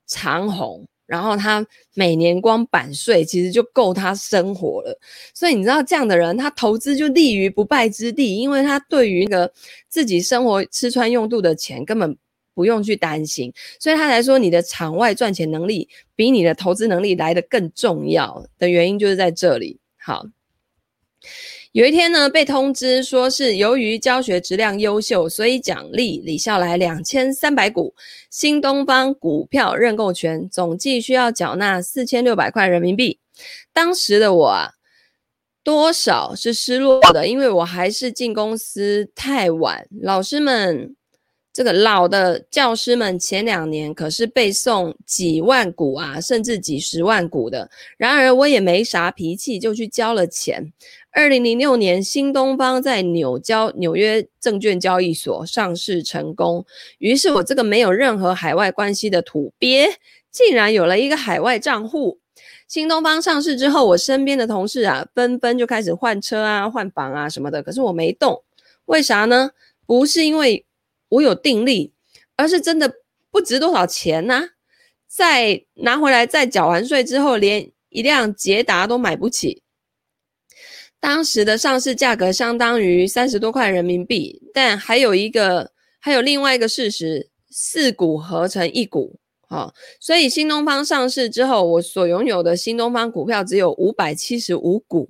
[0.08, 4.98] 长红，然后他每年光版税其实就够他生活了，
[5.36, 9.54] 所以你知道这样的人，他投资就立于不败之地，因为他对于那个
[9.88, 12.18] 自己生活吃穿用度的钱根本
[12.56, 19.80] 不用去担心，所以他才说你的场外赚钱能力比你的投资能力来得更重要的原因就是在这里。
[19.98, 20.26] 好。
[21.72, 27.94] 有一天呢，被通知说是由于教学质量优秀，所以奖励李笑来两千三百股
[28.32, 33.20] 新东方股票认购权，总计需要缴纳四千六百块人民币。
[33.72, 34.72] 当时的我啊，
[35.64, 40.96] 多少是失落的，因为我还是进公司太晚，老师们。
[41.52, 47.70] 这个老的教师们前两年可是被送几万股啊，甚至几十万股的。
[47.98, 50.72] 然而我也没啥脾气，就去交了钱。
[51.12, 56.66] 二零零六年，新东方在纽交纽约证券交易所上市成功，
[56.98, 59.90] 于是我这个没有任何海外关系的土鳖，
[60.32, 62.20] 竟然有了一个海外账户。
[62.68, 68.44] 新东方上市之后，我身边的同事啊，纷纷就开始换车啊、换房啊什么的，可是我没动，
[68.86, 69.52] 为啥呢？
[69.86, 70.66] 不是因为。
[71.12, 71.92] 我有定力，
[72.36, 72.94] 而是真的
[73.32, 74.50] 不值多少钱呐、啊！
[75.08, 79.64] 再拿回来，再缴完税之后，连一辆捷达都买不起。
[81.00, 95.10] 当时的上市价格相当于三十多块人民币，但还有一个，还有另外一个事实：四股合成一股，好，所以新东方上市之后，我所拥有的新东方股票只有五百七十五股。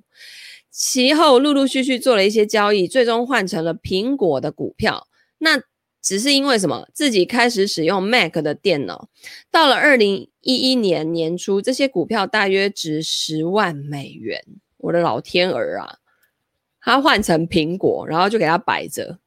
[0.70, 5.08] 其后陆陆续续做了一些交易，最终换成了苹果的股票。
[5.38, 5.60] 那
[6.00, 6.88] 只是因为什么？
[6.94, 9.08] 自己开始使用 Mac 的电脑，
[9.50, 14.40] 到了二零一一年年初，这些股票大约值十万美元。
[14.80, 15.96] 我的老天儿啊！
[16.80, 19.18] 他换成苹果，然后就给他摆着，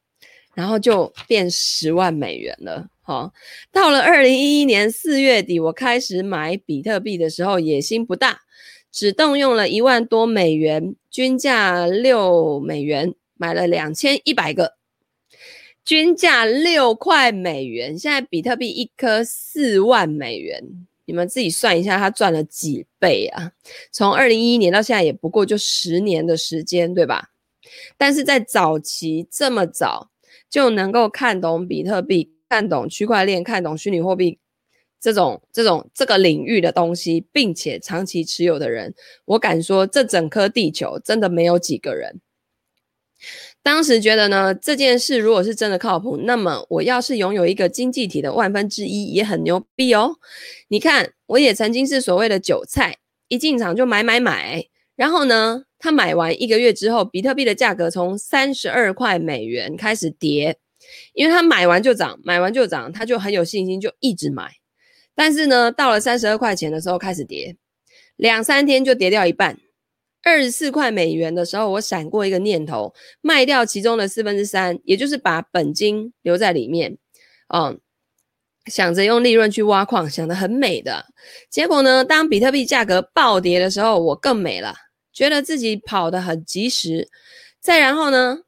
[0.54, 2.88] 然后就变十万美元了。
[3.02, 3.32] 好，
[3.70, 8.40] 到了二零一一年四月底，我开始买比特币的时候，野心不大，
[8.90, 14.74] 只动用了一万多美元，均价六美元，买了两千一百个。
[15.84, 23.52] 均价六块美元，现在比特币一颗四万美元，你们自己算一下，他赚了几倍啊？
[23.92, 27.30] 从二零一一年到现在也不过就十年的时间，对吧？
[27.96, 30.10] 但是在早期这么早
[30.50, 34.38] 就能够看懂比特币、看懂区块链、看懂虚拟货币
[35.00, 42.20] 这种这种这个领域的东西，并且长期持有的人，我敢说，这整颗地球真的没有几个人。
[43.64, 50.16] 当时觉得呢，这件事如果是真的靠谱，那么我要是拥有一个经济体的万分之一，也很牛逼哦。
[50.68, 52.98] 你看，我也曾经是所谓的韭菜，
[53.28, 60.58] 一进场就买买买，然后呢，他买完一个月之后，比特币的价格从三十二块美元开始跌，
[61.14, 64.52] 因为他买完就涨，买完就涨，他就很有信心，就一直买。
[65.14, 67.56] 但是呢，到了三十二块钱的时候开始跌，
[68.16, 69.58] 两三天就跌掉一半。
[70.24, 76.96] 二十四块美元的时候，我闪过一个念头，卖掉其中的四分之三，也就是把本金留在里面，
[77.54, 77.78] 嗯，
[78.66, 81.04] 想着用利润去挖矿，想得很美的。
[81.50, 84.74] 结果呢，当比特币价格暴跌的时候，我更美了，
[85.12, 87.10] 觉得自己跑得很及时。
[87.60, 88.38] 再然后呢，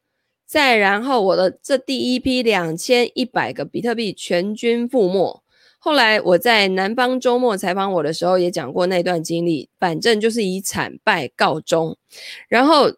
[0.47, 5.43] 再然后我的这第一批两千一百个比特币全军覆没。
[5.79, 11.97] 后来我在南方周末采访我的时候，也讲过那段经历，反正就是以惨败告终。
[12.49, 12.93] 然后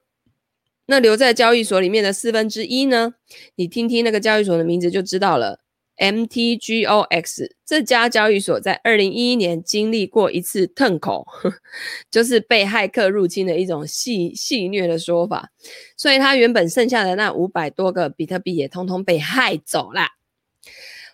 [0.87, 3.15] 那留在交易所里面的四分之一呢，
[3.57, 5.61] 你听听那个交易所的名字就知道了
[5.99, 11.27] MTGOX 这家交易所，在二零一一年经历过一次腾口
[12.11, 15.51] 就是被骇客入侵的一种戏戏谑的说法，
[15.97, 20.03] 所以他原本剩下的那五百多个比特币也通通被害走了。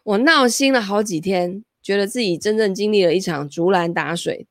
[0.04, 4.46] 我闹心了好几天，觉得自己真正经历了一场竹篮打水，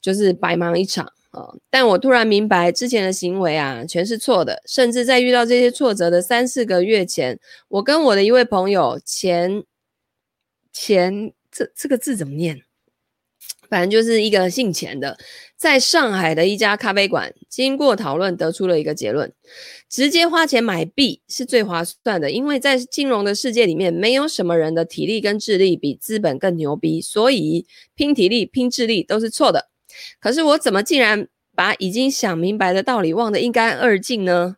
[0.00, 1.54] 就是白忙一场啊。
[1.70, 4.62] 但我突然明白，之前的行为啊，全是错的。
[4.66, 9.62] 甚至在遇到这些挫折的三四个月前，我跟我的一位朋友前
[10.72, 12.62] 前这这个字怎么念？
[13.68, 15.18] 反正就是一个姓钱的，
[15.56, 19.32] 在上海的一家咖啡馆，经过讨论，得出了一个结论：
[19.88, 29.68] 直接花钱买币是最划算的，因为在金融的世界里面，没有什么人的体力跟智力比资本更牛逼，所以拼体力、拼智力都是错的。
[30.20, 34.56] 可是我怎么竟然把已经想明白的道理忘得一干二净呢？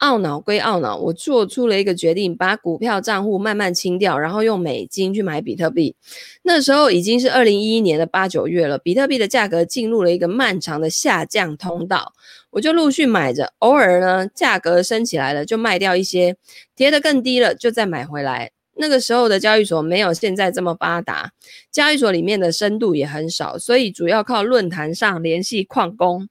[0.00, 5.94] 懊恼归懊恼，我做出了一个决定，把股票账户慢慢清掉，然后用美金去买比特币。
[6.42, 12.12] 那时候已经是二零一一年的八九月了，比特币的价格进入了一个漫长的下降通道，
[12.50, 16.36] 我就陆续买着，偶尔呢价格升起来了就卖掉一些，
[16.74, 18.50] 跌得更低了就再买回来。
[18.76, 21.32] 那个时候的交易所没有现在这么发达，
[21.70, 26.28] 交易所里面的深度也很少，所以主要靠论坛上联系矿工。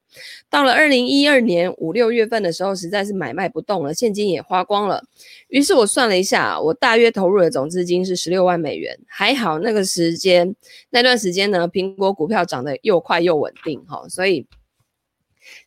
[0.49, 5.03] 到了二零一二年五六月份的时候，实在是买卖不动了，现金也花光了。
[5.49, 8.97] 于是我算了一下，我大约投入的总资金是十六万美元。
[9.07, 10.55] 还好那个时间
[10.89, 14.47] 那段时间呢，苹果股票涨得又快又稳定，哈，所以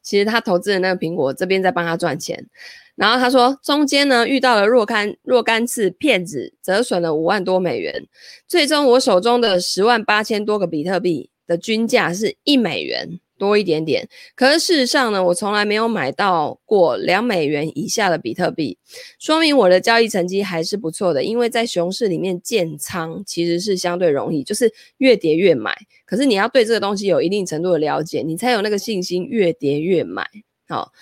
[0.03, 2.47] 其实他投资的那个苹果这边在帮他赚钱。
[2.95, 8.07] 然后他说，中间呢遇到了若干若干次骗子，折损了五万多美元。
[8.47, 14.09] 最终我手中的十万八千多个比特币的均价是一美元多一点点。
[14.37, 18.79] 可是事实上呢，我从来没有买到过两美元以下的比特币，
[19.19, 21.25] 说明我的交易成绩还是不错的。
[21.25, 25.77] 因为在熊市里面建仓其实是相对容易，就是越跌越买。
[26.07, 30.25] 可是你要对这个东西有一定程度的了解，你才有那个信心越跌越买。
[30.69, 30.93] 好，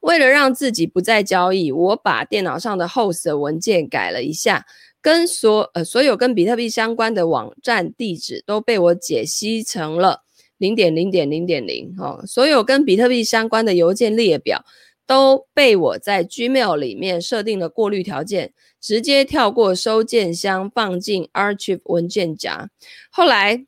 [0.00, 4.64] 为了让自己不再交易，我把电脑上的 host 的文件改了一下，
[5.02, 10.22] 跟所呃所有跟比特币相关的网站地址都被我解析成了
[10.60, 11.92] 零点零点零点零。
[11.98, 14.64] 哦，所有跟比特币相关的邮件列表
[15.04, 22.70] 都被我在 Gmail 里面设定了过滤条件，直接跳过收件箱，放进 Archive 文件夹。
[23.10, 23.66] 后来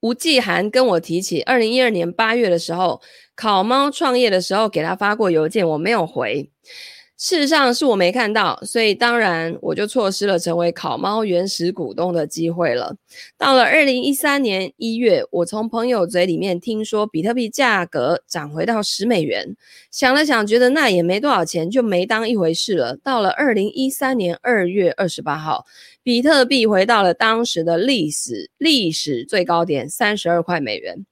[0.00, 3.00] 吴继涵跟我提起，二零一二年八月的时候。
[3.34, 6.50] 考猫创业的时候给他发过邮件，我没有回。
[7.22, 12.96] 事实上是我没看到，所以当然我就错失了成为烤猫原始股东的机会了。
[13.38, 19.56] 到了二零一三年一月，我从朋友嘴里面听说比特币价格涨回到十美元，
[19.92, 22.96] 想了想，觉得那也没多少钱，就没当一回事了。
[22.96, 25.66] 到了二零一三年二月二十八号，
[26.02, 31.04] 比特币回到了当时的历史历史最高点三十二块美元。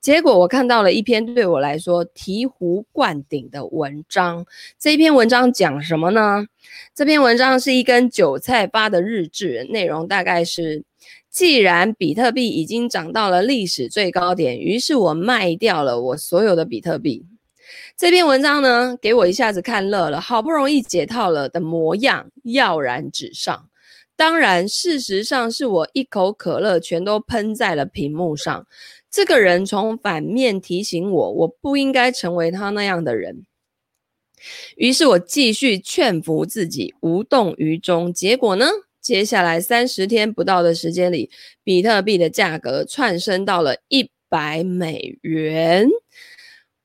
[0.00, 4.46] 结果我看到了一篇对我来说醍醐灌顶的文章。
[4.78, 6.46] 这篇文章讲什么呢？
[6.94, 10.84] 这篇文章是一根韭菜发的日志，内容大概是：
[11.28, 17.26] 既然比特币已经涨到了历史最高点，于是我卖掉了我所有的比特币。
[17.98, 23.68] 这篇文章呢，给我一下子看乐了，好不容易解套了的模样，跃然纸上。
[24.14, 28.64] 当然，事实上是我一口可乐全都喷在了屏幕上。
[29.10, 33.44] 这个人从反面提醒我，我不应该成为他那样的人。
[34.76, 38.12] 于是我继续劝服自己，无动于衷。
[38.12, 38.66] 结果呢，
[39.00, 41.28] 接下来三十天不到的时间里，
[41.64, 45.88] 比特币的价格窜升到了一百美元。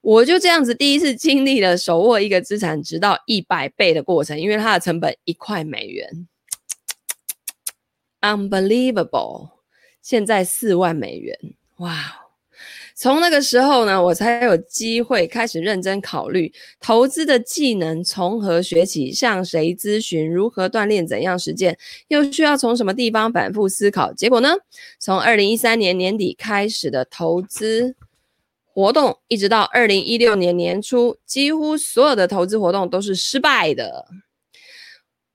[0.03, 6.27] 我就这样子第一次经历了手握一个资产直到一百倍的过程，因为它的成本一块美元。
[8.19, 9.51] Unbelievable！
[10.01, 11.37] 现在四万美元，
[11.77, 12.19] 哇！
[12.95, 21.77] 从那个时候呢，我才有机会开始认真考虑投资的技能从何学起，向谁咨询，如何锻炼，怎样实践，
[22.09, 24.11] 又需要从什么地方反复思考。
[24.13, 24.53] 结果呢，
[24.99, 27.95] 从二零一三年年底开始的投资
[28.73, 34.07] 活动，一直到二零一六年年初，几乎所有的投资活动都是失败的。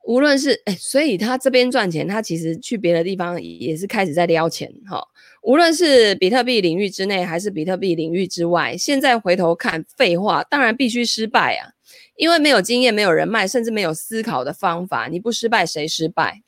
[0.04, 5.00] 无论是哎，所以他这边赚钱，他其实去别的地方也是开始在撩钱哈。
[5.42, 11.70] 无论是比特币领域之内，还是比特币领域之外，现在回头看，废话当然必须失败啊，
[12.16, 16.42] 因为没有经验、没有人脉，甚至没有思考的方法，你不失败谁失败？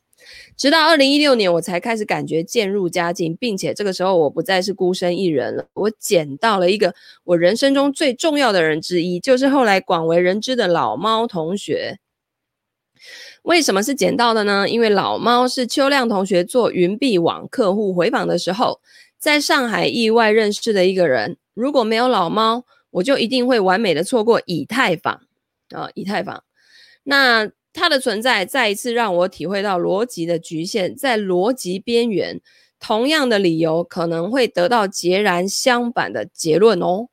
[0.56, 11.98] 直到二零一六年，我才开始感觉渐入佳境，并且这个时候我不再是孤身一人了，我捡到了一个我人生中最重要的人之一，就是后来广为人知的老猫同学。
[13.42, 14.68] 为什么是捡到的呢？
[14.68, 18.80] 因为老猫是邱亮同学做云币网客户回访的时候，
[19.18, 21.38] 在上海意外认识的一个人。
[21.54, 25.22] 如果没有老猫，我就一定会完美的错过以太坊
[25.70, 26.44] 啊，以太坊。
[27.02, 32.40] 那它的存在再一次让我体会到逻辑的局限，在逻辑边缘，
[32.78, 37.08] 同样的理由可能会得到截然相反的结论哦。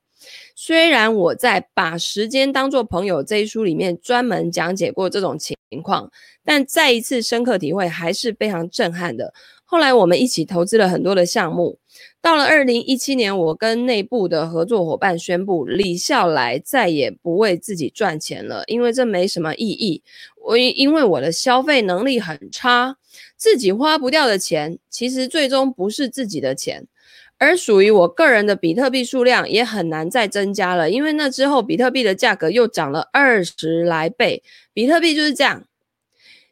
[0.56, 6.12] 虽然我在《把时间当作朋友》这一书里面专门讲解过这种情况，
[6.44, 9.34] 但再一次深刻体会还是非常震撼的。
[9.64, 11.78] 后来我们一起投资了很多的项目。
[12.28, 20.04] 到了二零一七年，我跟内部的合作伙伴宣布，李笑来再也不为自己赚钱了，因为这没什么意义。
[20.44, 22.98] 我因为我的消费能力很差，
[23.38, 26.86] 自己花不掉的钱，其实最终不是自己的钱。
[27.38, 34.44] 而属于我个人的比特币数量也很难再增加了，因为那之后比特币的价格又涨了二十来倍。
[34.74, 35.64] 比特币就是这样，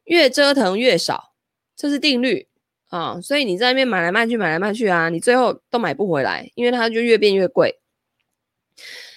[0.06, 1.34] 越折腾越少，
[1.76, 2.48] 这是定律
[2.96, 3.20] 啊。
[3.22, 7.80] 所以你在那边买来卖去，买来卖去啊，你最后都买不回来，因为它就越变越贵。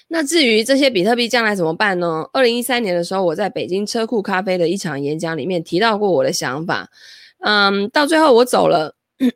[0.09, 2.29] 那至于这些比特币将来怎么办呢？
[2.33, 6.89] 二零一三年的时候，我在北京车库咖啡的一场演讲里面提到过我的想法。
[7.41, 8.97] 嗯，到最后我走了。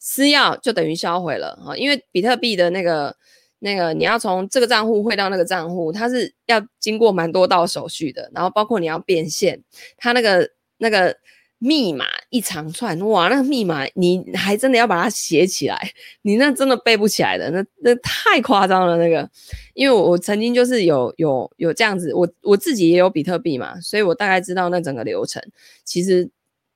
[0.00, 3.14] 私钥就等于销毁了哈，因为比特币的那个
[3.58, 9.60] 那个你要从这个账户汇到那个账户，它是要经过蛮多道手续的，然后包括你要变现，
[9.96, 10.48] 它那个
[10.78, 11.14] 那个
[11.58, 15.90] 密码一长串，哇，那个密码你还真的要把它写起来，
[16.22, 19.28] 你那真的背不起来的，那那太夸张了那个，
[19.74, 25.42] 因为我我曾经就是有有有这样子，我我自己也有比特币嘛，所以我大概知道那整个流程，
[25.84, 26.30] 其实。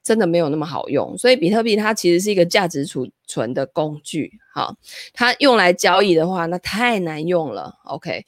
[0.04, 4.74] 真的没有那么好用，所以比特币它其实是一个价值储存的工具，好，
[5.12, 7.78] 它用来交易的话，那太难用了。
[7.84, 8.26] OK，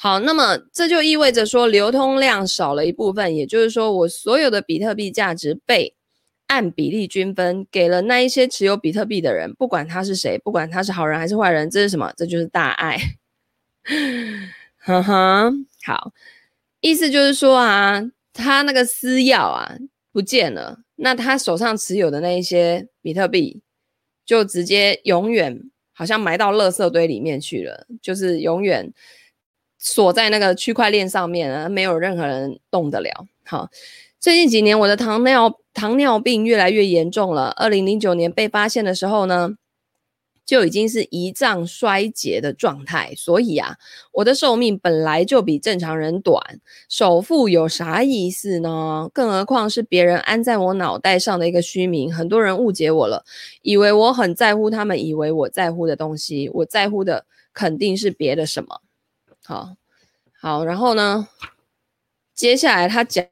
[0.00, 5.92] 好，那么这就意味着说流通量少了一部分，也就是说我所有的比特币价值被
[6.46, 12.12] 按比例均分给了那一些持有比特币的人，不管他是谁，不管他是好人还是坏人，这是什么？
[12.16, 12.96] 这就是大爱。
[14.78, 15.50] 哈哈，
[15.84, 16.12] 好，
[16.80, 18.00] 意思就是说啊，
[18.32, 19.76] 他那个私钥啊
[20.12, 20.78] 不见了。
[20.94, 23.62] 那他手上持有的那一些比特币，
[24.24, 25.60] 就直接永远
[25.92, 28.92] 好像埋到垃圾堆里面去了，就是永远
[29.78, 33.26] 锁在那个区块链上面啊，没有任何人动得了。
[33.44, 33.68] 好，
[34.20, 37.50] 最近几年我的糖尿糖尿病越来越严重了。
[37.56, 39.50] 二零零九年被发现的时候呢，
[40.44, 43.76] 就已经是胰脏衰竭的状态，所以啊，
[44.12, 46.42] 我的寿命本来就比正常人短。
[46.88, 49.08] 首富有啥意思呢？
[49.14, 52.12] 更何况是别人安在我脑袋上的一个虚名。
[52.12, 53.24] 很多人误解我了，
[53.62, 56.50] 以为我很在乎他们以为我在乎的东西。
[56.52, 57.24] 我在乎的
[57.54, 58.80] 肯定是别的什么。
[59.48, 59.76] 好，
[60.38, 61.26] 好，然后呢，
[62.34, 63.24] 接下来他讲，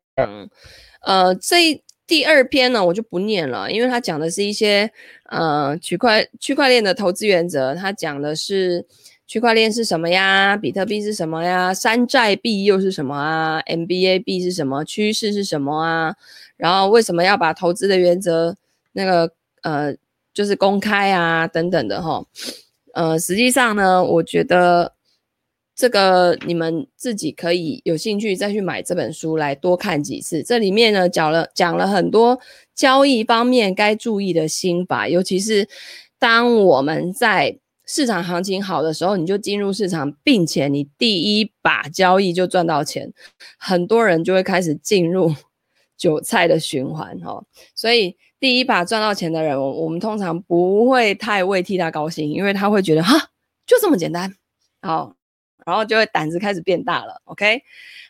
[1.02, 1.82] 呃，这。
[2.06, 4.88] 第二篇呢，我就不念了，因为他讲的是一些
[5.24, 8.86] 呃区块区块链的投资原则，他讲的是
[9.26, 16.14] 区块链是什么呀，比特币是什么呀，山寨币又是什么啊，MBA 币是什么，趋势是什么啊，
[16.56, 18.56] 然后为什么要把投资的原则
[18.92, 19.92] 那个呃
[20.32, 22.24] 就是公开啊等等的哈，
[22.94, 24.95] 呃，实际上呢，我觉得。
[25.76, 30.42] 这个你们自己可以有兴趣再去买这本书来多看几次。
[30.42, 32.40] 这里面呢讲了讲了很多
[32.74, 35.68] 交易方面该注意的心法，尤其是
[36.18, 43.12] 当我们在市场行情好的时候，你就进入市场，并且你第一把交易就赚到钱，
[43.58, 45.34] 很多人就会开始进入
[45.98, 47.44] 韭菜的循环哈。
[47.74, 53.28] 所以第一把赚到钱的人，我我们通常不会太为替他高兴，因为他会觉得哈，
[53.66, 54.34] 就这么简单，
[54.80, 55.14] 好。
[55.66, 57.60] 然后就会胆子开始变大了，OK？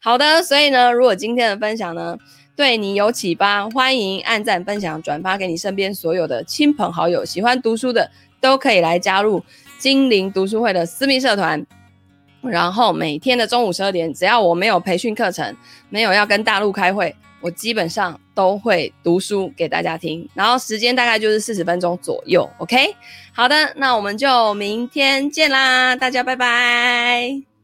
[0.02, 2.16] 好的，所以呢，如果今天的分享呢
[2.54, 8.10] 对你有启发，欢迎按赞、分享、转发给你身边所有的亲朋好友，喜欢读书的
[8.42, 9.42] 都可以来加入
[9.78, 11.66] 精灵读书会的私密社团。
[12.42, 15.56] 然后每天的中午十二点，只要我没有培训课程，
[15.88, 20.28] 没有要跟大陆开会，我基本上都会读书给大家听。
[20.34, 22.94] 然后时间大概就是四十分钟左右，OK？
[23.36, 27.55] 好的，那我们就明天见啦，大家拜拜。